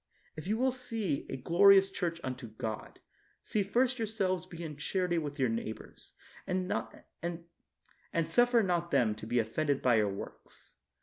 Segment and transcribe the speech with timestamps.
[0.35, 3.01] If you will build a glorious church unto bod,
[3.43, 6.13] see first yourselves to be in charity with your neighbors,
[6.47, 6.71] and
[8.27, 10.73] suffer not them to be offended by your works.